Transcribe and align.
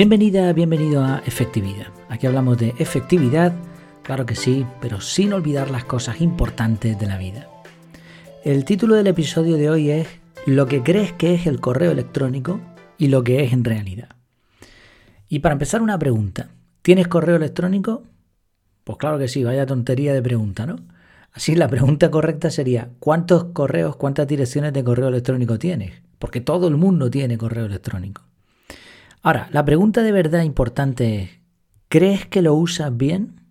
Bienvenida, 0.00 0.50
bienvenido 0.54 1.04
a 1.04 1.18
Efectividad. 1.26 1.88
Aquí 2.08 2.26
hablamos 2.26 2.56
de 2.56 2.72
efectividad, 2.78 3.52
claro 4.02 4.24
que 4.24 4.34
sí, 4.34 4.64
pero 4.80 5.02
sin 5.02 5.34
olvidar 5.34 5.70
las 5.70 5.84
cosas 5.84 6.22
importantes 6.22 6.98
de 6.98 7.06
la 7.06 7.18
vida. 7.18 7.50
El 8.42 8.64
título 8.64 8.94
del 8.94 9.08
episodio 9.08 9.58
de 9.58 9.68
hoy 9.68 9.90
es 9.90 10.08
Lo 10.46 10.64
que 10.64 10.82
crees 10.82 11.12
que 11.12 11.34
es 11.34 11.46
el 11.46 11.60
correo 11.60 11.90
electrónico 11.90 12.62
y 12.96 13.08
lo 13.08 13.22
que 13.22 13.44
es 13.44 13.52
en 13.52 13.62
realidad. 13.62 14.16
Y 15.28 15.40
para 15.40 15.52
empezar 15.52 15.82
una 15.82 15.98
pregunta, 15.98 16.48
¿tienes 16.80 17.06
correo 17.06 17.36
electrónico? 17.36 18.04
Pues 18.84 18.96
claro 18.96 19.18
que 19.18 19.28
sí, 19.28 19.44
vaya 19.44 19.66
tontería 19.66 20.14
de 20.14 20.22
pregunta, 20.22 20.64
¿no? 20.64 20.76
Así 21.30 21.54
la 21.54 21.68
pregunta 21.68 22.10
correcta 22.10 22.48
sería, 22.48 22.88
¿cuántos 23.00 23.52
correos, 23.52 23.96
cuántas 23.96 24.26
direcciones 24.26 24.72
de 24.72 24.82
correo 24.82 25.08
electrónico 25.08 25.58
tienes? 25.58 25.92
Porque 26.18 26.40
todo 26.40 26.68
el 26.68 26.78
mundo 26.78 27.10
tiene 27.10 27.36
correo 27.36 27.66
electrónico. 27.66 28.29
Ahora, 29.22 29.48
la 29.52 29.66
pregunta 29.66 30.02
de 30.02 30.12
verdad 30.12 30.44
importante 30.44 31.22
es, 31.22 31.30
¿crees 31.88 32.24
que 32.24 32.40
lo 32.40 32.54
usas 32.54 32.96
bien? 32.96 33.42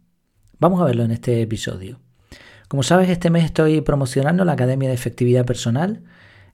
Vamos 0.58 0.82
a 0.82 0.86
verlo 0.86 1.04
en 1.04 1.12
este 1.12 1.44
episodio. 1.44 2.00
Como 2.68 2.82
sabes, 2.82 3.08
este 3.08 3.30
mes 3.30 3.46
estoy 3.46 3.82
promocionando 3.82 4.46
la 4.46 4.54
Academia 4.54 4.90
de 4.90 4.96
Efectividad 4.96 5.46
Personal. 5.46 6.02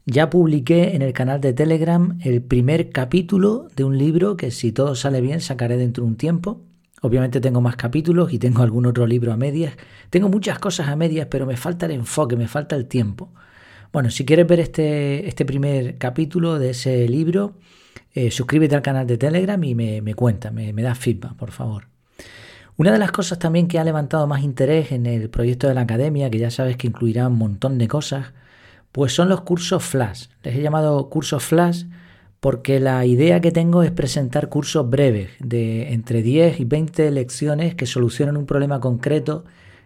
Ya 0.05 0.29
publiqué 0.29 0.97
en 0.97 1.01
el 1.01 1.13
canal 1.13 1.39
de 1.39 1.53
Telegram 1.53 2.19
el 2.23 2.41
primer 2.41 2.89
capítulo 2.89 3.69
de 3.77 3.85
un 3.85 3.97
libro 3.97 4.35
que 4.35 4.51
si 4.51 4.73
todo 4.73 4.95
sale 4.95 5.21
bien 5.21 5.39
sacaré 5.39 5.77
dentro 5.77 6.03
de 6.03 6.09
un 6.09 6.17
tiempo. 6.17 6.61
Obviamente 7.01 7.39
tengo 7.39 7.61
más 7.61 7.77
capítulos 7.77 8.33
y 8.33 8.37
tengo 8.37 8.63
algún 8.63 8.85
otro 8.85 9.07
libro 9.07 9.31
a 9.31 9.37
medias. 9.37 9.77
Tengo 10.09 10.27
muchas 10.27 10.59
cosas 10.59 10.89
a 10.89 10.95
medias, 10.97 11.27
pero 11.31 11.45
me 11.45 11.55
falta 11.55 11.85
el 11.85 11.93
enfoque, 11.93 12.35
me 12.35 12.49
falta 12.49 12.75
el 12.75 12.85
tiempo. 12.85 13.31
Bueno, 13.93 14.09
si 14.09 14.25
quieres 14.25 14.45
ver 14.45 14.59
este, 14.59 15.25
este 15.25 15.45
primer 15.45 15.97
capítulo 15.97 16.59
de 16.59 16.71
ese 16.71 17.07
libro, 17.07 17.55
eh, 18.13 18.31
suscríbete 18.31 18.75
al 18.75 18.81
canal 18.81 19.07
de 19.07 19.17
Telegram 19.17 19.61
y 19.63 19.75
me, 19.75 20.01
me 20.01 20.13
cuenta, 20.13 20.51
me, 20.51 20.73
me 20.73 20.81
da 20.81 20.95
feedback, 20.95 21.35
por 21.35 21.51
favor. 21.51 21.87
Una 22.77 22.91
de 22.91 22.99
las 22.99 23.11
cosas 23.11 23.39
también 23.39 23.67
que 23.67 23.79
ha 23.79 23.83
levantado 23.83 24.27
más 24.27 24.43
interés 24.43 24.91
en 24.91 25.05
el 25.05 25.29
proyecto 25.29 25.67
de 25.67 25.73
la 25.73 25.81
academia, 25.81 26.29
que 26.29 26.39
ya 26.39 26.51
sabes 26.51 26.75
que 26.75 26.87
incluirá 26.87 27.27
un 27.27 27.37
montón 27.37 27.77
de 27.77 27.87
cosas, 27.87 28.33
pues 28.91 29.13
son 29.13 29.29
los 29.29 29.41
cursos 29.41 29.83
Flash. 29.83 30.27
Les 30.43 30.55
he 30.55 30.61
llamado 30.61 31.09
cursos 31.09 31.43
Flash 31.43 31.85
porque 32.39 32.79
la 32.79 33.05
idea 33.05 33.41
que 33.41 33.51
tengo 33.51 33.81
es 33.81 33.91
presentar 33.91 34.49
cursos 34.49 34.89
breves 34.89 35.31
de 35.39 35.93
entre 35.93 36.21
10 36.21 36.59
y 36.59 36.65
20 36.65 37.11
lecciones 37.11 37.75
que 37.75 37.85
solucionan 37.85 38.37
un 38.37 38.45
problema 38.45 38.79
concreto 38.79 39.45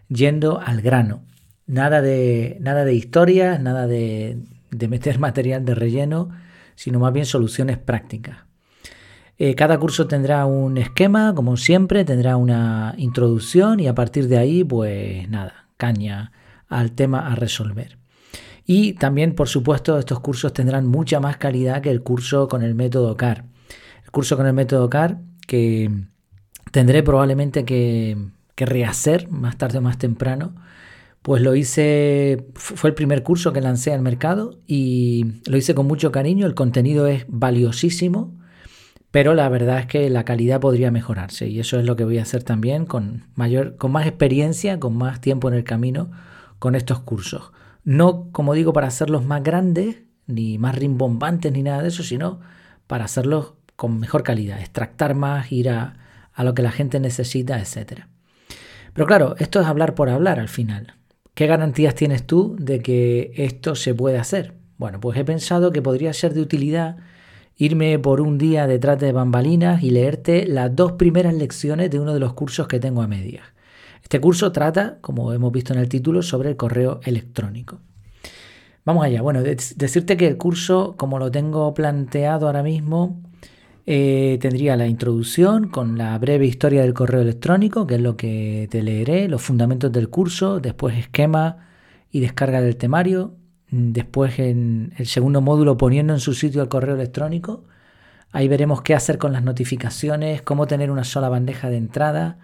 yendo 0.09 0.59
al 0.59 0.81
grano. 0.81 1.21
Nada 1.67 2.01
de, 2.01 2.57
nada 2.59 2.85
de 2.85 2.95
historias, 2.95 3.61
nada 3.61 3.88
de, 3.88 4.39
de 4.71 4.88
meter 4.88 5.19
material 5.27 5.63
de 5.63 5.75
relleno, 5.75 6.29
sino 6.80 6.97
más 6.97 7.11
bien 7.11 7.25
soluciones 7.25 7.77
prácticas. 7.77 8.38
Eh, 9.38 9.53
cada 9.53 9.77
curso 9.77 10.08
tendrá 10.08 10.45
un 10.45 10.77
esquema, 10.77 11.35
como 11.35 11.58
siempre, 11.58 12.05
tendrá 12.05 12.38
una 12.38 12.94
introducción 12.97 13.81
y 13.81 13.88
a 13.88 13.94
partir 13.94 14.30
de 14.30 14.38
ahí, 14.38 14.63
pues 14.63 15.27
nada, 15.27 15.67
caña 15.75 16.31
al 16.69 16.94
tema 16.94 17.27
a 17.27 17.35
resolver. 17.35 17.97
Y 18.66 18.94
también, 18.94 19.35
por 19.35 19.50
supuesto, 19.50 20.00
estos 20.00 20.22
cursos 20.22 20.53
tendrán 20.53 20.88
mucha 20.88 21.19
más 21.19 21.35
calidad 21.35 21.81
que 21.81 21.91
el 21.91 22.02
curso 22.02 22.47
con 22.47 22.63
el 22.63 22.75
método 22.75 23.17
CAR. 23.17 23.44
El 24.05 24.11
curso 24.11 24.38
con 24.38 24.47
el 24.47 24.53
método 24.53 24.89
CAR 24.89 25.19
que 25.47 25.91
tendré 26.72 27.03
probablemente 27.03 27.66
que, 27.66 28.16
que 28.55 28.66
rehacer 28.66 29.30
más 29.30 29.57
tarde 29.57 29.80
o 29.80 29.81
más 29.81 29.97
temprano 29.97 30.55
pues 31.22 31.42
lo 31.42 31.56
hice, 31.56 32.48
fue 32.56 32.89
el 32.89 32.95
primer 32.95 33.23
curso 33.23 33.52
que 33.52 33.62
lancé 33.62 33.94
al 33.94 34.02
mercado 34.02 34.59
y 34.66 35.42
lo 35.48 35.58
hice 35.58 35.75
con 35.75 35.86
mucho 35.86 36.12
cariño, 36.12 36.46
el 36.46 36.56
contenido 36.56 37.07
es 37.07 37.25
valiosísimo, 37.28 38.38
pero 39.12 39.34
la 39.34 39.50
verdad 39.50 39.79
es 39.79 39.85
que 39.88 40.09
la 40.09 40.24
calidad 40.24 40.62
podría 40.62 40.91
mejorarse 40.91 41.47
y 41.47 41.59
eso 41.59 41.79
es 41.79 41.85
lo 41.85 41.96
que 41.96 42.06
voy 42.06 42.19
a 42.19 42.22
hacer 42.22 42.44
también 42.44 42.85
con, 42.85 43.25
mayor, 43.35 43.75
con 43.75 43.91
más 43.91 44.06
experiencia, 44.06 44.79
con 44.79 44.96
más 44.96 45.19
tiempo 45.19 45.50
en 45.50 45.56
el 45.56 45.63
camino 45.63 46.12
con 46.59 46.75
estos 46.75 47.00
cursos. 47.00 47.52
No, 47.84 48.29
como 48.31 48.53
digo, 48.53 48.72
para 48.72 48.88
hacerlos 48.88 49.25
más 49.25 49.41
grandes, 49.41 50.03
ni 50.28 50.58
más 50.58 50.75
rimbombantes, 50.75 51.52
ni 51.52 51.63
nada 51.63 51.81
de 51.81 51.88
eso, 51.88 52.03
sino 52.03 52.40
para 52.85 53.06
hacerlos 53.06 53.53
con 53.75 54.00
mejor 54.00 54.24
calidad, 54.24 54.59
extractar 54.59 55.16
más, 55.16 55.52
ir 55.52 55.69
a, 55.69 55.97
a 56.34 56.44
lo 56.44 56.53
que 56.53 56.62
la 56.62 56.72
gente 56.72 57.00
necesita, 57.00 57.59
etc. 57.59 58.03
Pero 58.94 59.08
claro, 59.08 59.35
esto 59.40 59.59
es 59.59 59.68
hablar 59.68 59.96
por 59.96 60.09
hablar 60.09 60.40
al 60.40 60.50
final. 60.50 60.98
¿Qué 61.39 61.47
garantías 61.47 61.95
tienes 61.95 62.27
tú 62.27 62.57
de 62.59 62.81
que 62.81 63.31
esto 63.38 63.73
se 63.73 63.95
puede 63.95 64.17
hacer? 64.17 64.55
Bueno, 64.77 65.00
pues 65.00 65.17
he 65.17 65.23
pensado 65.23 65.72
que 65.72 65.81
podría 65.81 66.11
ser 66.11 66.33
de 66.33 66.41
utilidad 66.41 66.97
irme 67.55 67.97
por 67.97 68.19
un 68.19 68.38
día 68.38 68.67
detrás 68.67 69.00
de 69.00 69.13
bambalinas 69.13 69.81
y 69.81 69.91
leerte 69.91 70.45
las 70.45 70.75
dos 70.75 70.91
primeras 70.91 71.33
lecciones 71.33 71.91
de 71.91 71.97
uno 71.97 72.13
de 72.13 72.19
los 72.19 72.33
cursos 72.33 72.67
que 72.67 72.81
tengo 72.81 73.01
a 73.01 73.07
medias. 73.07 73.45
Este 74.03 74.19
curso 74.19 74.51
trata, 74.51 74.97
como 74.99 75.31
hemos 75.31 75.53
visto 75.53 75.72
en 75.72 75.79
el 75.79 75.88
título, 75.88 76.23
sobre 76.23 76.49
el 76.49 76.57
correo 76.57 76.99
electrónico. 77.05 77.79
Vamos 78.83 79.05
allá. 79.05 79.22
Bueno, 79.22 79.41
decirte 79.41 80.17
que 80.17 80.28
el 80.28 80.35
curso, 80.35 80.95
como 80.97 81.19
lo 81.19 81.31
tengo 81.31 81.73
planteado 81.73 82.47
ahora 82.47 82.63
mismo, 82.63 83.22
eh, 83.91 84.38
tendría 84.39 84.75
la 84.75 84.85
introducción 84.85 85.67
con 85.67 85.97
la 85.97 86.16
breve 86.19 86.45
historia 86.45 86.83
del 86.83 86.94
correo 86.94 87.22
electrónico, 87.22 87.88
que 87.88 87.95
es 87.95 88.01
lo 88.01 88.16
que 88.17 88.67
te 88.69 88.83
leeré, 88.83 89.27
los 89.27 89.41
fundamentos 89.41 89.91
del 89.91 90.09
curso, 90.09 90.59
después 90.59 90.95
esquema 90.95 91.57
y 92.11 92.19
descarga 92.19 92.61
del 92.61 92.75
temario, 92.75 93.33
después 93.72 94.38
en 94.38 94.94
el 94.97 95.07
segundo 95.07 95.41
módulo 95.41 95.75
poniendo 95.78 96.13
en 96.13 96.19
su 96.19 96.35
sitio 96.35 96.61
el 96.61 96.69
correo 96.69 96.94
electrónico. 96.94 97.63
Ahí 98.31 98.47
veremos 98.47 98.83
qué 98.83 98.94
hacer 98.94 99.17
con 99.17 99.33
las 99.33 99.41
notificaciones, 99.41 100.44
cómo 100.44 100.67
tener 100.67 100.91
una 100.91 101.03
sola 101.03 101.29
bandeja 101.29 101.72
de 101.72 101.78
entrada, 101.78 102.38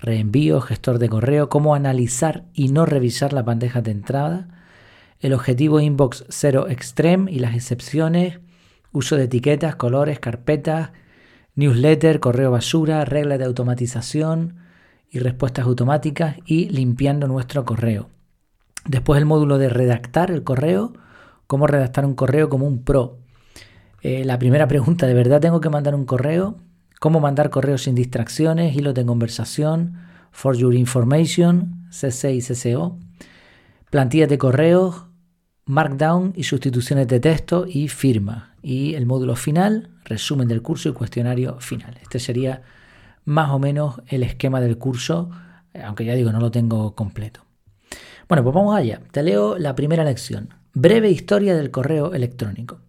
reenvío, 0.00 0.62
gestor 0.62 0.98
de 0.98 1.10
correo, 1.10 1.50
cómo 1.50 1.74
analizar 1.74 2.46
y 2.54 2.68
no 2.68 2.86
revisar 2.86 3.34
las 3.34 3.44
bandejas 3.44 3.84
de 3.84 3.90
entrada, 3.90 4.48
el 5.20 5.34
objetivo 5.34 5.78
Inbox 5.78 6.24
0 6.30 6.68
Extreme 6.70 7.30
y 7.30 7.40
las 7.40 7.54
excepciones, 7.54 8.40
uso 8.96 9.16
de 9.16 9.24
etiquetas, 9.24 9.76
colores, 9.76 10.20
carpetas, 10.20 10.90
newsletter, 11.54 12.18
correo 12.18 12.50
basura, 12.50 13.04
reglas 13.04 13.38
de 13.38 13.44
automatización 13.44 14.56
y 15.10 15.18
respuestas 15.18 15.66
automáticas 15.66 16.36
y 16.46 16.70
limpiando 16.70 17.28
nuestro 17.28 17.66
correo. 17.66 18.08
Después 18.86 19.18
el 19.18 19.26
módulo 19.26 19.58
de 19.58 19.68
redactar 19.68 20.30
el 20.30 20.44
correo, 20.44 20.94
cómo 21.46 21.66
redactar 21.66 22.06
un 22.06 22.14
correo 22.14 22.48
como 22.48 22.66
un 22.66 22.84
pro. 22.84 23.18
Eh, 24.00 24.24
la 24.24 24.38
primera 24.38 24.66
pregunta, 24.66 25.06
¿de 25.06 25.12
verdad 25.12 25.42
tengo 25.42 25.60
que 25.60 25.68
mandar 25.68 25.94
un 25.94 26.06
correo? 26.06 26.56
¿Cómo 26.98 27.20
mandar 27.20 27.50
correos 27.50 27.82
sin 27.82 27.94
distracciones? 27.94 28.74
Hilos 28.74 28.94
de 28.94 29.04
conversación, 29.04 29.98
for 30.30 30.56
your 30.56 30.74
information, 30.74 31.86
CC 31.90 32.32
y 32.32 32.40
CCO. 32.40 32.98
Plantillas 33.90 34.30
de 34.30 34.38
correos, 34.38 35.04
Markdown 35.66 36.32
y 36.36 36.44
sustituciones 36.44 37.08
de 37.08 37.20
texto 37.20 37.66
y 37.68 37.88
firma. 37.88 38.54
Y 38.62 38.94
el 38.94 39.04
módulo 39.04 39.34
final, 39.34 39.90
resumen 40.04 40.48
del 40.48 40.62
curso 40.62 40.88
y 40.88 40.92
cuestionario 40.92 41.60
final. 41.60 41.98
Este 42.00 42.20
sería 42.20 42.62
más 43.24 43.50
o 43.50 43.58
menos 43.58 44.00
el 44.06 44.22
esquema 44.22 44.60
del 44.60 44.78
curso, 44.78 45.30
aunque 45.84 46.04
ya 46.04 46.14
digo, 46.14 46.30
no 46.32 46.40
lo 46.40 46.52
tengo 46.52 46.94
completo. 46.94 47.44
Bueno, 48.28 48.42
pues 48.44 48.54
vamos 48.54 48.76
allá. 48.76 49.00
Te 49.10 49.22
leo 49.22 49.58
la 49.58 49.74
primera 49.74 50.04
lección. 50.04 50.54
Breve 50.72 51.10
historia 51.10 51.56
del 51.56 51.70
correo 51.70 52.14
electrónico. 52.14 52.80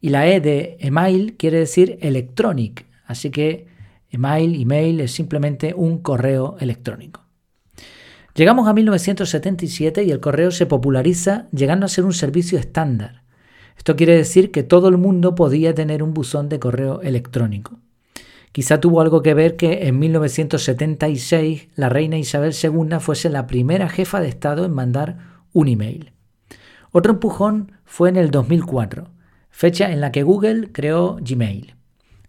Y 0.00 0.10
la 0.10 0.28
E 0.28 0.40
de 0.40 0.76
email 0.80 1.36
quiere 1.36 1.58
decir 1.58 1.98
electronic, 2.02 2.86
así 3.04 3.30
que 3.30 3.66
email, 4.10 4.60
email 4.60 5.00
es 5.00 5.12
simplemente 5.12 5.74
un 5.74 5.98
correo 5.98 6.56
electrónico. 6.60 7.24
Llegamos 8.34 8.66
a 8.66 8.72
1977 8.72 10.04
y 10.04 10.10
el 10.10 10.20
correo 10.20 10.50
se 10.50 10.64
populariza 10.64 11.48
llegando 11.52 11.84
a 11.84 11.90
ser 11.90 12.06
un 12.06 12.14
servicio 12.14 12.58
estándar. 12.58 13.22
Esto 13.76 13.94
quiere 13.94 14.16
decir 14.16 14.50
que 14.50 14.62
todo 14.62 14.88
el 14.88 14.96
mundo 14.96 15.34
podía 15.34 15.74
tener 15.74 16.02
un 16.02 16.14
buzón 16.14 16.48
de 16.48 16.58
correo 16.58 17.02
electrónico. 17.02 17.78
Quizá 18.52 18.80
tuvo 18.80 19.02
algo 19.02 19.22
que 19.22 19.34
ver 19.34 19.56
que 19.56 19.86
en 19.86 19.98
1976 19.98 21.68
la 21.74 21.90
reina 21.90 22.16
Isabel 22.16 22.54
II 22.54 23.00
fuese 23.00 23.28
la 23.28 23.46
primera 23.46 23.88
jefa 23.90 24.20
de 24.20 24.28
Estado 24.28 24.64
en 24.64 24.72
mandar 24.72 25.18
un 25.52 25.68
email. 25.68 26.12
Otro 26.90 27.12
empujón 27.12 27.72
fue 27.84 28.08
en 28.08 28.16
el 28.16 28.30
2004, 28.30 29.08
fecha 29.50 29.90
en 29.90 30.00
la 30.00 30.10
que 30.10 30.22
Google 30.22 30.70
creó 30.72 31.18
Gmail. 31.20 31.74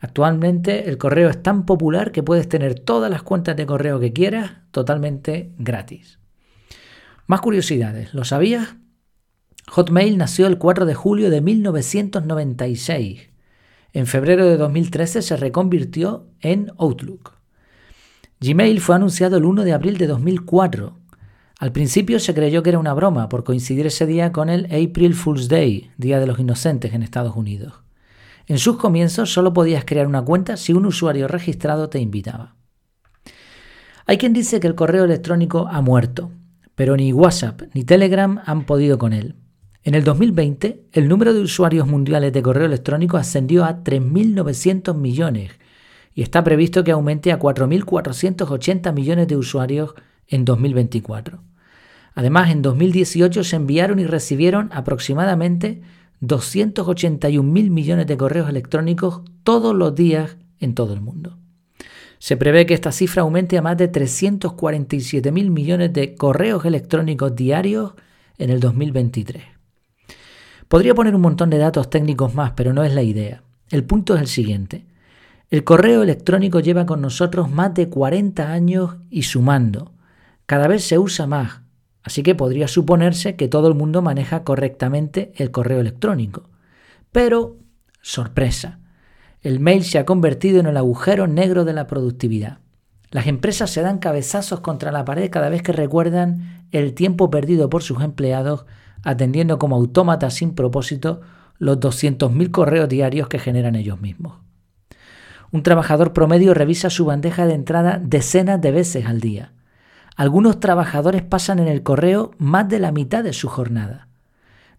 Actualmente 0.04 0.90
el 0.90 0.98
correo 0.98 1.30
es 1.30 1.42
tan 1.42 1.66
popular 1.66 2.12
que 2.12 2.22
puedes 2.22 2.48
tener 2.48 2.78
todas 2.78 3.10
las 3.10 3.24
cuentas 3.24 3.56
de 3.56 3.66
correo 3.66 4.00
que 4.00 4.14
quieras 4.14 4.52
totalmente 4.72 5.54
gratis. 5.58 6.20
Más 7.26 7.42
curiosidades, 7.42 8.14
¿lo 8.14 8.26
sabías? 8.26 8.76
Hotmail 9.70 10.18
nació 10.18 10.48
el 10.48 10.58
4 10.58 10.86
de 10.86 10.94
julio 10.94 11.30
de 11.30 11.40
1996 11.42 13.34
en 13.94 14.08
febrero 14.08 14.48
de 14.48 14.58
2013 14.58 15.22
se 15.22 15.38
reconvirtió 15.38 16.26
en 16.42 16.72
Outlook. 16.80 17.38
Gmail 18.42 18.82
fue 18.82 18.96
anunciado 18.96 19.38
el 19.38 19.46
1 19.46 19.64
de 19.64 19.72
abril 19.72 20.00
de 20.00 20.08
2004. 20.08 20.98
Al 21.60 21.72
principio 21.72 22.20
se 22.20 22.34
creyó 22.34 22.64
que 22.64 22.72
era 22.72 22.80
una 22.80 22.96
broma 22.96 23.30
por 23.30 23.44
coincidir 23.44 23.86
ese 23.86 24.08
día 24.08 24.32
con 24.32 24.50
el 24.50 24.66
April 24.66 25.14
Fool's 25.14 25.48
Day, 25.48 25.92
Día 25.98 26.20
de 26.20 26.26
los 26.26 26.40
Inocentes 26.40 26.94
en 26.94 27.04
Estados 27.04 27.36
Unidos. 27.36 27.84
En 28.48 28.60
sus 28.60 28.78
comienzos 28.78 29.32
solo 29.32 29.54
podías 29.54 29.86
crear 29.86 30.08
una 30.08 30.22
cuenta 30.22 30.58
si 30.58 30.74
un 30.74 30.86
usuario 30.86 31.28
registrado 31.28 31.90
te 31.90 32.00
invitaba. 32.00 32.56
Hay 34.06 34.18
quien 34.18 34.34
dice 34.34 34.60
que 34.60 34.68
el 34.68 34.76
correo 34.76 35.06
electrónico 35.06 35.68
ha 35.70 35.82
muerto, 35.82 36.32
pero 36.76 36.98
ni 36.98 37.14
WhatsApp 37.14 37.62
ni 37.74 37.84
Telegram 37.86 38.42
han 38.46 38.66
podido 38.66 38.98
con 38.98 39.14
él. 39.14 39.36
En 39.84 39.96
el 39.96 40.04
2020, 40.04 40.88
el 40.92 41.08
número 41.08 41.34
de 41.34 41.42
usuarios 41.42 41.88
mundiales 41.88 42.34
de 42.34 42.42
correo 42.42 42.66
electrónico 42.66 43.18
ascendió 43.18 43.64
a 43.64 43.84
3.900 43.84 44.96
millones 44.96 45.52
y 46.14 46.22
está 46.22 46.44
previsto 46.44 46.84
que 46.84 46.92
aumente 46.92 47.32
a 47.32 47.40
4.480 47.40 48.94
millones 48.94 49.28
de 49.28 49.38
usuarios 49.38 49.94
en 50.28 50.46
2024. 50.46 51.42
Además, 52.16 52.52
en 52.52 52.62
2018 52.62 53.44
se 53.44 53.56
enviaron 53.56 54.00
y 54.00 54.06
recibieron 54.06 54.70
aproximadamente 54.72 55.82
281.000 56.24 57.70
millones 57.70 58.08
de 58.08 58.18
correos 58.18 58.50
electrónicos 58.50 59.22
todos 59.44 59.76
los 59.76 59.94
días 59.94 60.38
en 60.60 60.74
todo 60.74 60.94
el 60.94 61.02
mundo. 61.02 61.38
Se 62.18 62.38
prevé 62.38 62.66
que 62.66 62.74
esta 62.74 62.94
cifra 62.94 63.24
aumente 63.24 63.58
a 63.58 63.62
más 63.62 63.76
de 63.76 63.92
347.000 63.92 65.50
millones 65.50 65.92
de 65.92 66.16
correos 66.16 66.64
electrónicos 66.64 67.36
diarios 67.36 67.94
en 68.38 68.50
el 68.50 68.62
2023. 68.62 69.44
Podría 70.70 70.96
poner 70.96 71.14
un 71.14 71.22
montón 71.22 71.50
de 71.50 71.58
datos 71.58 71.90
técnicos 71.90 72.34
más, 72.34 72.54
pero 72.54 72.72
no 72.72 72.86
es 72.86 72.94
la 72.94 73.04
idea. 73.04 73.44
El 73.70 73.84
punto 73.84 74.16
es 74.16 74.22
el 74.22 74.28
siguiente. 74.28 74.86
El 75.50 75.66
correo 75.66 76.02
electrónico 76.02 76.62
lleva 76.62 76.86
con 76.86 77.02
nosotros 77.02 77.52
más 77.52 77.74
de 77.74 77.90
40 77.90 78.52
años 78.52 78.96
y 79.10 79.24
sumando. 79.24 79.92
Cada 80.46 80.70
vez 80.70 80.86
se 80.86 80.98
usa 80.98 81.28
más, 81.28 81.63
así 82.04 82.24
que 82.24 82.36
podría 82.36 82.68
suponerse 82.68 83.36
que 83.36 83.48
todo 83.48 83.68
el 83.68 83.76
mundo 83.76 84.02
maneja 84.02 84.44
correctamente 84.44 85.32
el 85.36 85.52
correo 85.52 85.80
electrónico. 85.80 86.50
Pero, 87.12 87.58
sorpresa, 88.02 88.80
el 89.42 89.60
mail 89.60 89.84
se 89.84 90.00
ha 90.00 90.06
convertido 90.06 90.60
en 90.60 90.68
el 90.68 90.78
agujero 90.78 91.28
negro 91.28 91.66
de 91.66 91.74
la 91.74 91.88
productividad. 91.88 92.60
Las 93.12 93.28
empresas 93.28 93.70
se 93.70 93.82
dan 93.82 94.00
cabezazos 94.00 94.62
contra 94.62 94.92
la 94.92 95.06
pared 95.06 95.30
cada 95.30 95.50
vez 95.50 95.62
que 95.62 95.72
recuerdan 95.72 96.68
el 96.72 96.94
tiempo 96.94 97.30
perdido 97.30 97.70
por 97.70 97.84
sus 97.84 98.02
empleados 98.02 98.66
atendiendo 99.04 99.60
como 99.60 99.76
autómatas 99.76 100.34
sin 100.36 100.56
propósito 100.56 101.22
los 101.60 101.80
200.000 101.80 102.52
correos 102.52 102.90
diarios 102.90 103.28
que 103.28 103.40
generan 103.40 103.76
ellos 103.76 104.02
mismos. 104.02 104.40
Un 105.52 105.62
trabajador 105.62 106.14
promedio 106.14 106.54
revisa 106.54 106.90
su 106.90 107.06
bandeja 107.06 107.46
de 107.46 107.54
entrada 107.54 108.02
decenas 108.04 108.60
de 108.60 108.72
veces 108.72 109.06
al 109.06 109.20
día. 109.20 109.54
Algunos 110.16 110.60
trabajadores 110.60 111.24
pasan 111.24 111.60
en 111.60 111.68
el 111.68 111.84
correo 111.84 112.32
más 112.38 112.70
de 112.70 112.80
la 112.80 112.92
mitad 112.92 113.24
de 113.24 113.34
su 113.34 113.48
jornada. 113.48 114.10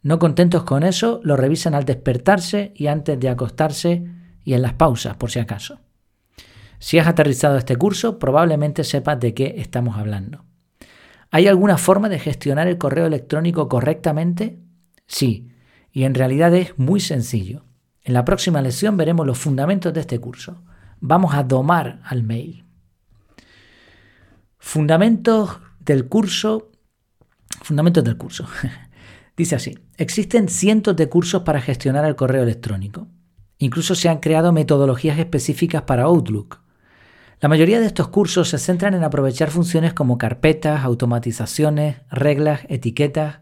No 0.02 0.18
contentos 0.18 0.64
con 0.64 0.82
eso, 0.82 1.20
lo 1.24 1.36
revisan 1.36 1.74
al 1.74 1.84
despertarse 1.84 2.72
y 2.76 2.86
antes 2.88 3.18
de 3.18 3.28
acostarse 3.28 4.04
y 4.44 4.52
en 4.52 4.62
las 4.62 4.74
pausas, 4.74 5.16
por 5.16 5.30
si 5.30 5.38
acaso. 5.38 5.80
Si 6.78 6.98
has 6.98 7.06
aterrizado 7.06 7.56
este 7.56 7.76
curso, 7.76 8.18
probablemente 8.18 8.84
sepas 8.84 9.18
de 9.18 9.32
qué 9.32 9.54
estamos 9.58 9.96
hablando. 9.96 10.44
¿Hay 11.30 11.48
alguna 11.48 11.78
forma 11.78 12.08
de 12.08 12.18
gestionar 12.18 12.68
el 12.68 12.78
correo 12.78 13.06
electrónico 13.06 13.68
correctamente? 13.68 14.60
Sí, 15.06 15.50
y 15.90 16.04
en 16.04 16.14
realidad 16.14 16.54
es 16.54 16.78
muy 16.78 17.00
sencillo. 17.00 17.64
En 18.02 18.12
la 18.12 18.24
próxima 18.24 18.60
lección 18.60 18.96
veremos 18.96 19.26
los 19.26 19.38
fundamentos 19.38 19.94
de 19.94 20.00
este 20.00 20.20
curso. 20.20 20.62
Vamos 21.00 21.34
a 21.34 21.42
domar 21.42 22.00
al 22.04 22.22
mail. 22.22 22.64
Fundamentos 24.66 25.60
del 25.78 26.08
curso. 26.08 26.72
Fundamentos 27.60 28.02
del 28.02 28.16
curso. 28.16 28.48
Dice 29.36 29.54
así, 29.54 29.78
existen 29.98 30.48
cientos 30.48 30.96
de 30.96 31.08
cursos 31.08 31.42
para 31.42 31.60
gestionar 31.60 32.06
el 32.06 32.16
correo 32.16 32.42
electrónico. 32.42 33.06
Incluso 33.58 33.94
se 33.94 34.08
han 34.08 34.18
creado 34.18 34.52
metodologías 34.52 35.18
específicas 35.18 35.82
para 35.82 36.04
Outlook. 36.04 36.60
La 37.40 37.50
mayoría 37.50 37.78
de 37.78 37.86
estos 37.86 38.08
cursos 38.08 38.48
se 38.48 38.58
centran 38.58 38.94
en 38.94 39.04
aprovechar 39.04 39.50
funciones 39.50 39.92
como 39.92 40.16
carpetas, 40.16 40.82
automatizaciones, 40.82 41.98
reglas, 42.10 42.62
etiquetas. 42.70 43.40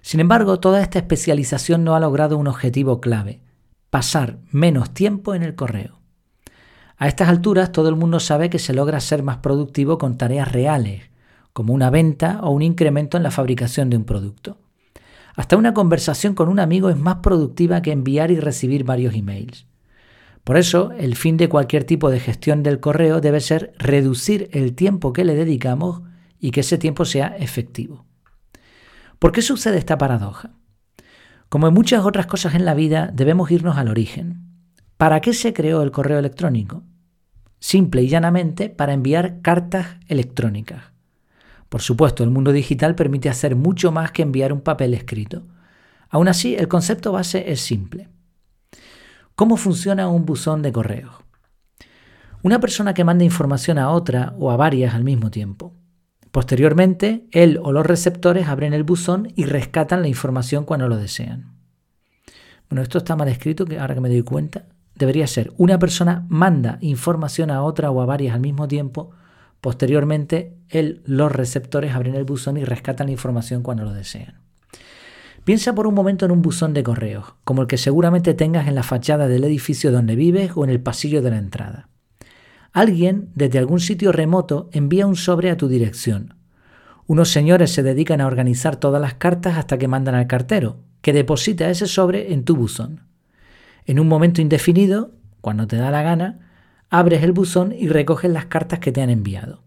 Sin 0.00 0.20
embargo, 0.20 0.58
toda 0.58 0.80
esta 0.80 0.98
especialización 0.98 1.84
no 1.84 1.94
ha 1.94 2.00
logrado 2.00 2.38
un 2.38 2.48
objetivo 2.48 3.00
clave, 3.00 3.42
pasar 3.90 4.38
menos 4.50 4.94
tiempo 4.94 5.34
en 5.34 5.42
el 5.42 5.54
correo. 5.54 5.99
A 7.00 7.08
estas 7.08 7.30
alturas 7.30 7.72
todo 7.72 7.88
el 7.88 7.96
mundo 7.96 8.20
sabe 8.20 8.50
que 8.50 8.58
se 8.58 8.74
logra 8.74 9.00
ser 9.00 9.22
más 9.22 9.38
productivo 9.38 9.96
con 9.96 10.18
tareas 10.18 10.52
reales, 10.52 11.04
como 11.54 11.72
una 11.72 11.88
venta 11.88 12.40
o 12.42 12.50
un 12.50 12.60
incremento 12.60 13.16
en 13.16 13.22
la 13.22 13.30
fabricación 13.30 13.88
de 13.88 13.96
un 13.96 14.04
producto. 14.04 14.58
Hasta 15.34 15.56
una 15.56 15.72
conversación 15.72 16.34
con 16.34 16.50
un 16.50 16.60
amigo 16.60 16.90
es 16.90 16.98
más 16.98 17.16
productiva 17.22 17.80
que 17.80 17.92
enviar 17.92 18.30
y 18.30 18.38
recibir 18.38 18.84
varios 18.84 19.14
emails. 19.14 19.66
Por 20.44 20.58
eso, 20.58 20.92
el 20.92 21.16
fin 21.16 21.38
de 21.38 21.48
cualquier 21.48 21.84
tipo 21.84 22.10
de 22.10 22.20
gestión 22.20 22.62
del 22.62 22.80
correo 22.80 23.22
debe 23.22 23.40
ser 23.40 23.72
reducir 23.78 24.50
el 24.52 24.74
tiempo 24.74 25.14
que 25.14 25.24
le 25.24 25.34
dedicamos 25.34 26.02
y 26.38 26.50
que 26.50 26.60
ese 26.60 26.76
tiempo 26.76 27.06
sea 27.06 27.28
efectivo. 27.28 28.04
¿Por 29.18 29.32
qué 29.32 29.40
sucede 29.40 29.78
esta 29.78 29.96
paradoja? 29.96 30.50
Como 31.48 31.66
en 31.66 31.72
muchas 31.72 32.04
otras 32.04 32.26
cosas 32.26 32.54
en 32.54 32.66
la 32.66 32.74
vida, 32.74 33.10
debemos 33.10 33.50
irnos 33.50 33.78
al 33.78 33.88
origen. 33.88 34.49
¿Para 35.00 35.22
qué 35.22 35.32
se 35.32 35.54
creó 35.54 35.80
el 35.80 35.92
correo 35.92 36.18
electrónico? 36.18 36.82
Simple 37.58 38.02
y 38.02 38.08
llanamente 38.08 38.68
para 38.68 38.92
enviar 38.92 39.40
cartas 39.40 39.96
electrónicas. 40.08 40.92
Por 41.70 41.80
supuesto, 41.80 42.22
el 42.22 42.28
mundo 42.28 42.52
digital 42.52 42.94
permite 42.94 43.30
hacer 43.30 43.56
mucho 43.56 43.92
más 43.92 44.12
que 44.12 44.20
enviar 44.20 44.52
un 44.52 44.60
papel 44.60 44.92
escrito. 44.92 45.46
Aún 46.10 46.28
así, 46.28 46.54
el 46.54 46.68
concepto 46.68 47.12
base 47.12 47.50
es 47.50 47.62
simple. 47.62 48.10
¿Cómo 49.34 49.56
funciona 49.56 50.06
un 50.08 50.26
buzón 50.26 50.60
de 50.60 50.70
correo? 50.70 51.24
Una 52.42 52.60
persona 52.60 52.92
que 52.92 53.04
manda 53.04 53.24
información 53.24 53.78
a 53.78 53.88
otra 53.88 54.34
o 54.38 54.50
a 54.50 54.58
varias 54.58 54.94
al 54.94 55.04
mismo 55.04 55.30
tiempo. 55.30 55.72
Posteriormente, 56.30 57.26
él 57.30 57.58
o 57.62 57.72
los 57.72 57.86
receptores 57.86 58.48
abren 58.48 58.74
el 58.74 58.84
buzón 58.84 59.32
y 59.34 59.46
rescatan 59.46 60.02
la 60.02 60.08
información 60.08 60.66
cuando 60.66 60.90
lo 60.90 60.98
desean. 60.98 61.54
Bueno, 62.68 62.82
esto 62.82 62.98
está 62.98 63.16
mal 63.16 63.28
escrito, 63.28 63.64
que 63.64 63.78
ahora 63.78 63.94
que 63.94 64.02
me 64.02 64.10
doy 64.10 64.24
cuenta, 64.24 64.66
debería 65.00 65.26
ser 65.26 65.52
una 65.56 65.78
persona 65.78 66.26
manda 66.28 66.78
información 66.82 67.50
a 67.50 67.62
otra 67.62 67.90
o 67.90 68.00
a 68.02 68.06
varias 68.06 68.34
al 68.34 68.40
mismo 68.40 68.68
tiempo. 68.68 69.10
Posteriormente, 69.60 70.54
él, 70.68 71.02
los 71.06 71.32
receptores 71.32 71.94
abren 71.94 72.14
el 72.14 72.24
buzón 72.24 72.58
y 72.58 72.64
rescatan 72.64 73.06
la 73.06 73.12
información 73.12 73.62
cuando 73.62 73.84
lo 73.84 73.92
desean. 73.92 74.42
Piensa 75.44 75.74
por 75.74 75.86
un 75.86 75.94
momento 75.94 76.26
en 76.26 76.32
un 76.32 76.42
buzón 76.42 76.74
de 76.74 76.82
correos, 76.82 77.34
como 77.44 77.62
el 77.62 77.68
que 77.68 77.78
seguramente 77.78 78.34
tengas 78.34 78.68
en 78.68 78.74
la 78.74 78.82
fachada 78.82 79.26
del 79.26 79.42
edificio 79.44 79.90
donde 79.90 80.16
vives 80.16 80.52
o 80.54 80.64
en 80.64 80.70
el 80.70 80.80
pasillo 80.80 81.22
de 81.22 81.30
la 81.30 81.38
entrada. 81.38 81.88
Alguien 82.72 83.30
desde 83.34 83.58
algún 83.58 83.80
sitio 83.80 84.12
remoto 84.12 84.68
envía 84.72 85.06
un 85.06 85.16
sobre 85.16 85.50
a 85.50 85.56
tu 85.56 85.66
dirección. 85.66 86.34
Unos 87.06 87.30
señores 87.30 87.72
se 87.72 87.82
dedican 87.82 88.20
a 88.20 88.26
organizar 88.26 88.76
todas 88.76 89.00
las 89.00 89.14
cartas 89.14 89.56
hasta 89.56 89.78
que 89.78 89.88
mandan 89.88 90.14
al 90.14 90.26
cartero, 90.26 90.76
que 91.00 91.14
deposita 91.14 91.70
ese 91.70 91.86
sobre 91.86 92.34
en 92.34 92.44
tu 92.44 92.54
buzón. 92.54 93.09
En 93.86 94.00
un 94.00 94.08
momento 94.08 94.40
indefinido, 94.40 95.12
cuando 95.40 95.66
te 95.66 95.76
da 95.76 95.90
la 95.90 96.02
gana, 96.02 96.50
abres 96.90 97.22
el 97.22 97.32
buzón 97.32 97.72
y 97.72 97.88
recoges 97.88 98.30
las 98.30 98.46
cartas 98.46 98.78
que 98.78 98.92
te 98.92 99.02
han 99.02 99.10
enviado. 99.10 99.62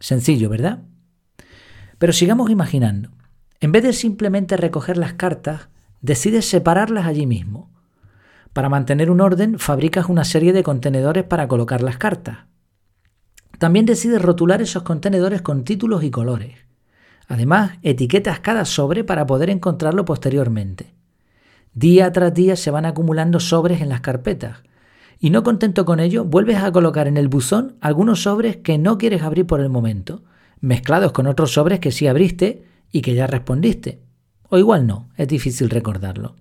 Sencillo, 0.00 0.48
¿verdad? 0.48 0.80
Pero 1.98 2.12
sigamos 2.12 2.50
imaginando. 2.50 3.10
En 3.60 3.70
vez 3.70 3.84
de 3.84 3.92
simplemente 3.92 4.56
recoger 4.56 4.96
las 4.96 5.12
cartas, 5.12 5.68
decides 6.00 6.48
separarlas 6.48 7.06
allí 7.06 7.26
mismo. 7.26 7.70
Para 8.52 8.68
mantener 8.68 9.10
un 9.10 9.20
orden, 9.20 9.58
fabricas 9.58 10.08
una 10.08 10.24
serie 10.24 10.52
de 10.52 10.62
contenedores 10.62 11.24
para 11.24 11.46
colocar 11.46 11.80
las 11.82 11.96
cartas. 11.96 12.38
También 13.58 13.86
decides 13.86 14.20
rotular 14.20 14.60
esos 14.60 14.82
contenedores 14.82 15.42
con 15.42 15.62
títulos 15.62 16.02
y 16.02 16.10
colores. 16.10 16.56
Además, 17.28 17.78
etiquetas 17.82 18.40
cada 18.40 18.64
sobre 18.64 19.04
para 19.04 19.24
poder 19.24 19.48
encontrarlo 19.48 20.04
posteriormente. 20.04 20.92
Día 21.74 22.12
tras 22.12 22.34
día 22.34 22.56
se 22.56 22.70
van 22.70 22.84
acumulando 22.84 23.40
sobres 23.40 23.80
en 23.80 23.88
las 23.88 24.02
carpetas. 24.02 24.58
Y 25.18 25.30
no 25.30 25.42
contento 25.42 25.84
con 25.84 26.00
ello, 26.00 26.24
vuelves 26.24 26.58
a 26.58 26.72
colocar 26.72 27.06
en 27.06 27.16
el 27.16 27.28
buzón 27.28 27.76
algunos 27.80 28.22
sobres 28.24 28.56
que 28.58 28.76
no 28.76 28.98
quieres 28.98 29.22
abrir 29.22 29.46
por 29.46 29.60
el 29.60 29.70
momento, 29.70 30.22
mezclados 30.60 31.12
con 31.12 31.26
otros 31.26 31.52
sobres 31.52 31.80
que 31.80 31.92
sí 31.92 32.06
abriste 32.06 32.64
y 32.90 33.00
que 33.00 33.14
ya 33.14 33.26
respondiste. 33.26 34.02
O 34.48 34.58
igual 34.58 34.86
no, 34.86 35.08
es 35.16 35.28
difícil 35.28 35.70
recordarlo. 35.70 36.36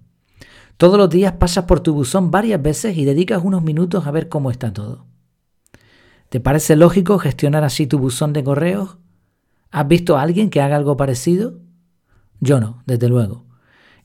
Todos 0.76 0.98
los 0.98 1.10
días 1.10 1.34
pasas 1.34 1.66
por 1.66 1.80
tu 1.80 1.94
buzón 1.94 2.32
varias 2.32 2.62
veces 2.62 2.98
y 2.98 3.06
dedicas 3.06 3.42
unos 3.44 3.64
minutos 3.64 4.08
a 4.08 4.12
ver 4.12 4.28
cómo 4.28 4.52
está 4.52 4.74
todo. 4.74 5.06
¿Te 6.28 6.40
parece 6.40 6.76
lógico 6.76 7.20
gestionar 7.20 7.64
así 7.64 7.88
tu 7.88 8.00
buzón 8.00 8.34
de 8.34 8.44
correos? 8.44 8.98
¿Has 9.70 9.88
visto 9.88 10.18
a 10.18 10.24
alguien 10.24 10.50
que 10.50 10.60
haga 10.60 10.76
algo 10.76 10.98
parecido? 10.98 11.60
Yo 12.40 12.60
no, 12.60 12.84
desde 12.86 13.10
luego. 13.10 13.46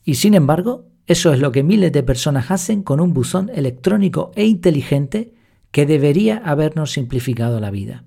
Y 0.03 0.15
sin 0.15 0.35
embargo, 0.35 0.85
eso 1.07 1.31
es 1.33 1.39
lo 1.39 1.53
que 1.53 1.63
miles 1.63 1.93
de 1.93 2.03
personas 2.03 2.51
hacen 2.51 2.83
con 2.83 2.99
un 2.99 3.13
buzón 3.13 3.49
electrónico 3.53 4.31
e 4.35 4.45
inteligente 4.45 5.33
que 5.71 5.85
debería 5.85 6.37
habernos 6.37 6.91
simplificado 6.91 7.59
la 7.61 7.71
vida. 7.71 8.03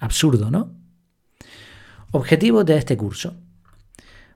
Absurdo, 0.00 0.50
¿no? 0.50 0.72
Objetivos 2.10 2.64
de 2.64 2.78
este 2.78 2.96
curso. 2.96 3.36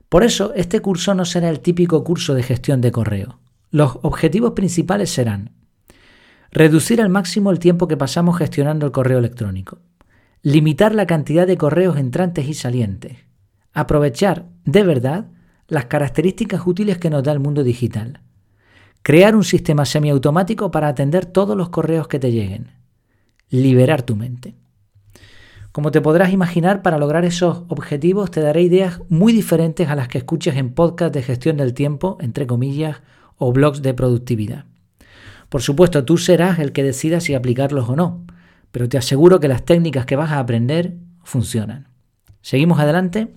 Por 0.09 0.23
eso, 0.23 0.53
este 0.53 0.79
curso 0.79 1.15
no 1.15 1.25
será 1.25 1.49
el 1.49 1.59
típico 1.59 2.03
curso 2.03 2.35
de 2.35 2.43
gestión 2.43 2.81
de 2.81 2.91
correo. 2.91 3.39
Los 3.71 3.97
objetivos 4.03 4.51
principales 4.51 5.09
serán 5.09 5.51
reducir 6.51 7.01
al 7.01 7.09
máximo 7.09 7.49
el 7.49 7.57
tiempo 7.57 7.87
que 7.87 7.97
pasamos 7.97 8.37
gestionando 8.37 8.85
el 8.85 8.91
correo 8.91 9.17
electrónico, 9.17 9.79
limitar 10.43 10.93
la 10.93 11.07
cantidad 11.07 11.47
de 11.47 11.57
correos 11.57 11.97
entrantes 11.97 12.47
y 12.47 12.53
salientes, 12.53 13.17
aprovechar 13.73 14.45
de 14.65 14.83
verdad 14.83 15.31
las 15.73 15.85
características 15.85 16.61
útiles 16.65 16.97
que 16.97 17.09
nos 17.09 17.23
da 17.23 17.31
el 17.31 17.39
mundo 17.39 17.63
digital, 17.63 18.21
crear 19.01 19.35
un 19.35 19.43
sistema 19.43 19.85
semiautomático 19.85 20.71
para 20.71 20.87
atender 20.87 21.25
todos 21.25 21.57
los 21.57 21.69
correos 21.69 22.07
que 22.07 22.19
te 22.19 22.31
lleguen, 22.31 22.71
liberar 23.49 24.03
tu 24.03 24.15
mente. 24.15 24.55
Como 25.71 25.89
te 25.89 26.01
podrás 26.01 26.31
imaginar, 26.31 26.83
para 26.83 26.99
lograr 26.99 27.25
esos 27.25 27.63
objetivos 27.67 28.29
te 28.29 28.41
daré 28.41 28.61
ideas 28.61 29.01
muy 29.09 29.33
diferentes 29.33 29.89
a 29.89 29.95
las 29.95 30.07
que 30.07 30.19
escuches 30.19 30.55
en 30.55 30.75
podcast 30.75 31.13
de 31.13 31.23
gestión 31.23 31.57
del 31.57 31.73
tiempo, 31.73 32.17
entre 32.21 32.45
comillas, 32.45 33.01
o 33.37 33.51
blogs 33.51 33.81
de 33.81 33.95
productividad. 33.95 34.65
Por 35.49 35.63
supuesto, 35.63 36.05
tú 36.05 36.19
serás 36.19 36.59
el 36.59 36.71
que 36.71 36.83
decida 36.83 37.19
si 37.19 37.33
aplicarlos 37.33 37.89
o 37.89 37.95
no, 37.95 38.25
pero 38.71 38.87
te 38.87 38.99
aseguro 38.99 39.39
que 39.39 39.47
las 39.47 39.65
técnicas 39.65 40.05
que 40.05 40.15
vas 40.15 40.31
a 40.31 40.39
aprender 40.39 40.93
funcionan. 41.23 41.87
¿Seguimos 42.41 42.79
adelante? 42.79 43.33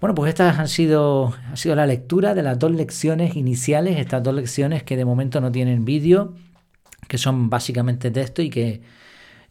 Bueno, 0.00 0.14
pues 0.14 0.30
esta 0.30 0.58
han 0.58 0.68
sido, 0.68 1.34
ha 1.52 1.56
sido 1.56 1.74
la 1.74 1.86
lectura 1.86 2.34
de 2.34 2.42
las 2.42 2.58
dos 2.58 2.72
lecciones 2.72 3.36
iniciales, 3.36 3.98
estas 3.98 4.22
dos 4.22 4.34
lecciones 4.34 4.82
que 4.82 4.96
de 4.96 5.04
momento 5.04 5.42
no 5.42 5.52
tienen 5.52 5.84
vídeo, 5.84 6.32
que 7.06 7.18
son 7.18 7.50
básicamente 7.50 8.10
texto 8.10 8.40
y 8.40 8.48
que 8.48 8.80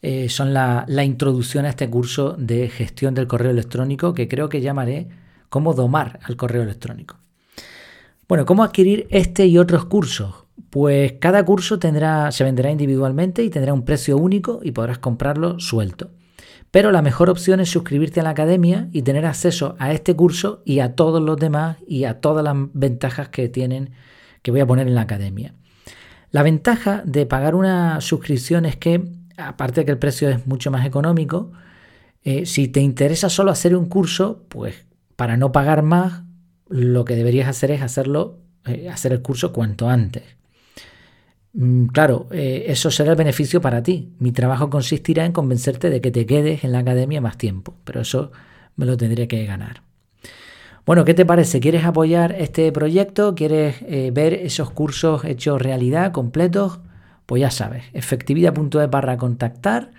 eh, 0.02 0.28
son 0.28 0.54
la, 0.54 0.86
la, 0.88 1.04
introducción 1.04 1.66
a 1.66 1.70
este 1.70 1.90
curso 1.90 2.36
de 2.38 2.68
gestión 2.70 3.14
del 3.14 3.28
correo 3.28 3.52
electrónico 3.52 4.14
que 4.14 4.28
creo 4.28 4.50
que 4.50 4.62
llamaré 4.62 5.10
cómo 5.50 5.74
domar 5.74 6.20
al 6.24 6.36
correo 6.36 6.64
electrónico. 6.64 7.18
Bueno, 8.28 8.46
¿cómo 8.46 8.64
adquirir 8.64 9.08
este 9.12 9.46
y 9.46 9.58
otros 9.58 9.86
cursos? 9.86 10.46
Pues 10.70 11.14
cada 11.20 11.44
curso 11.46 11.78
tendrá, 11.78 12.32
se 12.32 12.44
venderá 12.44 12.72
individualmente 12.72 13.44
y 13.44 13.50
tendrá 13.50 13.74
un 13.74 13.86
precio 13.86 14.18
único 14.18 14.62
y 14.64 14.72
podrás 14.72 15.00
comprarlo 15.00 15.60
suelto. 15.60 16.10
Pero 16.72 16.92
la 16.92 17.02
mejor 17.02 17.30
opción 17.30 17.60
es 17.60 17.70
suscribirte 17.70 18.20
a 18.20 18.24
la 18.24 18.30
academia 18.30 18.90
y 18.92 19.02
tener 19.02 19.26
acceso 19.26 19.76
a 19.80 19.92
este 19.92 20.16
curso 20.16 20.62
y 20.66 20.80
a 20.80 20.96
todos 20.96 21.22
los 21.22 21.38
demás 21.38 21.78
y 21.88 22.04
a 22.04 22.22
todas 22.22 22.44
las 22.44 22.56
ventajas 22.74 23.30
que 23.30 23.50
tienen 23.50 23.92
que 24.42 24.52
voy 24.52 24.60
a 24.60 24.68
poner 24.68 24.88
en 24.88 24.96
la 24.96 25.02
academia. 25.02 25.56
La 26.32 26.44
ventaja 26.44 27.02
de 27.06 27.26
pagar 27.26 27.56
una 27.56 28.02
suscripción 28.02 28.66
es 28.66 28.76
que, 28.76 29.04
aparte 29.38 29.82
de 29.82 29.86
que 29.86 29.92
el 29.92 29.98
precio 29.98 30.30
es 30.30 30.46
mucho 30.46 30.70
más 30.70 30.86
económico, 30.86 31.52
eh, 32.24 32.46
si 32.46 32.68
te 32.68 32.82
interesa 32.82 33.30
solo 33.30 33.52
hacer 33.52 33.76
un 33.76 33.88
curso, 33.88 34.46
pues 34.48 34.86
para 35.16 35.38
no 35.38 35.52
pagar 35.52 35.82
más, 35.82 36.24
lo 36.68 37.04
que 37.04 37.16
deberías 37.16 37.48
hacer 37.48 37.72
es 37.72 37.82
hacerlo, 37.82 38.40
eh, 38.66 38.90
hacer 38.90 39.12
el 39.12 39.22
curso 39.22 39.52
cuanto 39.52 39.90
antes. 39.90 40.39
Mm, 41.60 41.88
claro, 41.88 42.28
eh, 42.32 42.66
eso 42.68 42.90
será 42.90 43.12
el 43.12 43.18
beneficio 43.18 43.60
para 43.60 43.84
ti. 43.84 44.14
Mi 44.20 44.32
trabajo 44.32 44.70
consistirá 44.70 45.26
en 45.26 45.34
convencerte 45.34 45.90
de 45.90 46.00
que 46.00 46.10
te 46.10 46.26
quedes 46.26 46.64
en 46.64 46.72
la 46.72 46.80
academia 46.80 47.20
más 47.20 47.38
tiempo, 47.38 47.76
pero 47.84 48.00
eso 48.00 48.32
me 48.78 48.86
lo 48.86 48.96
tendré 48.96 49.28
que 49.28 49.46
ganar. 49.46 49.84
Bueno, 50.86 51.04
¿qué 51.04 51.14
te 51.14 51.26
parece? 51.26 51.60
¿Quieres 51.60 51.84
apoyar 51.84 52.34
este 52.40 52.72
proyecto? 52.72 53.36
¿Quieres 53.36 53.76
eh, 53.82 54.12
ver 54.14 54.34
esos 54.34 54.72
cursos 54.72 55.26
hechos 55.26 55.62
realidad, 55.62 56.14
completos? 56.14 56.80
Pues 57.26 57.42
ya 57.42 57.52
sabes, 57.52 57.84
efectividad.es 57.92 58.90
barra 58.90 59.18
contactar 59.18 59.92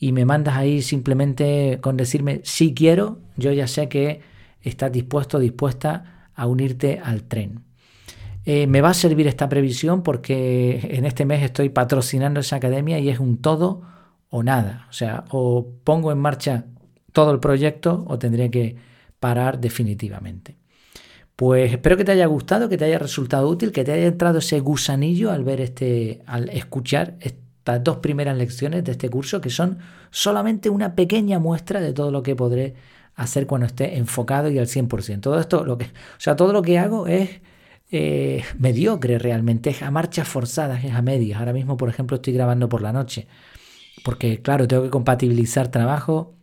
y 0.00 0.10
me 0.10 0.24
mandas 0.24 0.56
ahí 0.56 0.82
simplemente 0.82 1.78
con 1.80 1.96
decirme 1.96 2.40
si 2.42 2.74
quiero, 2.74 3.20
yo 3.36 3.52
ya 3.52 3.68
sé 3.68 3.88
que 3.88 4.20
estás 4.62 4.90
dispuesto 4.90 5.38
dispuesta 5.38 6.28
a 6.34 6.46
unirte 6.46 7.00
al 7.02 7.22
tren. 7.22 7.67
Eh, 8.50 8.66
me 8.66 8.80
va 8.80 8.88
a 8.88 8.94
servir 8.94 9.26
esta 9.26 9.46
previsión 9.50 10.02
porque 10.02 10.80
en 10.92 11.04
este 11.04 11.26
mes 11.26 11.42
estoy 11.42 11.68
patrocinando 11.68 12.40
esa 12.40 12.56
academia 12.56 12.98
y 12.98 13.10
es 13.10 13.20
un 13.20 13.42
todo 13.42 13.82
o 14.30 14.42
nada. 14.42 14.86
O 14.88 14.94
sea, 14.94 15.24
o 15.28 15.66
pongo 15.84 16.12
en 16.12 16.18
marcha 16.18 16.64
todo 17.12 17.30
el 17.30 17.40
proyecto 17.40 18.06
o 18.08 18.18
tendré 18.18 18.50
que 18.50 18.76
parar 19.20 19.60
definitivamente. 19.60 20.56
Pues 21.36 21.72
espero 21.72 21.98
que 21.98 22.06
te 22.06 22.12
haya 22.12 22.24
gustado, 22.24 22.70
que 22.70 22.78
te 22.78 22.86
haya 22.86 22.98
resultado 22.98 23.46
útil, 23.46 23.70
que 23.70 23.84
te 23.84 23.92
haya 23.92 24.06
entrado 24.06 24.38
ese 24.38 24.60
gusanillo 24.60 25.30
al 25.30 25.44
ver 25.44 25.60
este, 25.60 26.22
al 26.24 26.48
escuchar 26.48 27.16
estas 27.20 27.84
dos 27.84 27.98
primeras 27.98 28.38
lecciones 28.38 28.82
de 28.82 28.92
este 28.92 29.10
curso, 29.10 29.42
que 29.42 29.50
son 29.50 29.76
solamente 30.10 30.70
una 30.70 30.94
pequeña 30.94 31.38
muestra 31.38 31.82
de 31.82 31.92
todo 31.92 32.10
lo 32.10 32.22
que 32.22 32.34
podré 32.34 32.76
hacer 33.14 33.46
cuando 33.46 33.66
esté 33.66 33.98
enfocado 33.98 34.48
y 34.48 34.58
al 34.58 34.68
100%. 34.68 35.20
Todo 35.20 35.38
esto, 35.38 35.66
lo 35.66 35.76
que, 35.76 35.84
o 35.84 36.16
sea, 36.16 36.34
todo 36.34 36.54
lo 36.54 36.62
que 36.62 36.78
hago 36.78 37.06
es 37.06 37.42
eh, 37.90 38.42
mediocre 38.58 39.18
realmente, 39.18 39.70
es 39.70 39.82
a 39.82 39.90
marchas 39.90 40.28
forzadas, 40.28 40.84
es 40.84 40.92
a 40.92 41.02
medias. 41.02 41.38
Ahora 41.38 41.52
mismo, 41.52 41.76
por 41.76 41.88
ejemplo, 41.88 42.16
estoy 42.16 42.32
grabando 42.32 42.68
por 42.68 42.82
la 42.82 42.92
noche, 42.92 43.26
porque 44.04 44.42
claro, 44.42 44.68
tengo 44.68 44.82
que 44.82 44.90
compatibilizar 44.90 45.68
trabajo, 45.68 46.34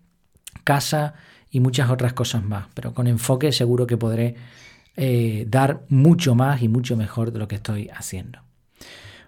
casa 0.64 1.14
y 1.52 1.60
muchas 1.60 1.90
otras 1.90 2.14
cosas 2.14 2.44
más, 2.44 2.68
pero 2.74 2.94
con 2.94 3.08
enfoque 3.08 3.52
seguro 3.52 3.88
que 3.88 3.98
podré 3.98 4.36
eh, 4.98 5.46
dar 5.48 5.84
mucho 5.90 6.36
más 6.36 6.62
y 6.62 6.68
mucho 6.68 6.98
mejor 6.98 7.32
de 7.32 7.40
lo 7.40 7.48
que 7.48 7.56
estoy 7.56 7.90
haciendo. 7.90 8.40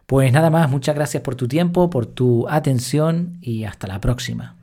Pues 0.06 0.32
nada 0.32 0.50
más, 0.50 0.70
muchas 0.70 0.96
gracias 0.96 1.22
por 1.22 1.36
tu 1.36 1.48
tiempo, 1.48 1.90
por 1.90 2.06
tu 2.06 2.48
atención 2.50 3.38
y 3.42 3.66
hasta 3.66 3.88
la 3.88 4.00
próxima. 4.02 4.57